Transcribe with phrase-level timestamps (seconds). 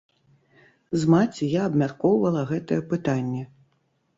[1.01, 3.43] З маці я абмяркоўвала гэтае пытанне.